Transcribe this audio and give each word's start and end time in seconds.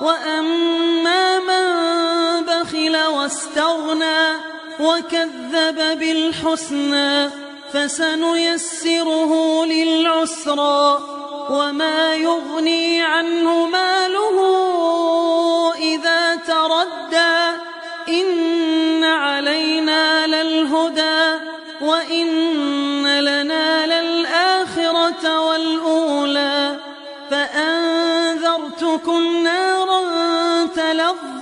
وأما 0.00 1.38
من 1.38 1.64
بخل 2.44 2.96
واستغنى 2.96 4.32
وكذب 4.80 5.98
بالحسنى 5.98 7.30
فسنيسره 7.72 9.64
للعسرى 9.64 11.00
وما 11.50 12.14
يغني 12.14 13.02
عنه 13.02 13.66
ماله 13.66 14.36
إذا 15.74 16.34
تردى 16.34 17.56
إن 18.08 19.04
علينا 19.04 20.26
للهدى 20.26 21.40
وإن 21.80 23.20
لنا 23.20 23.86
للآخرة 23.86 25.40
والأولى 25.40 26.76
فأنذرتكم 27.30 29.22
نارا 29.42 29.59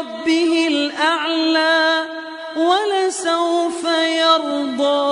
ربه 0.00 0.66
الأعلى 0.68 2.04
ولسوف 2.56 3.84
يرضى. 4.24 5.09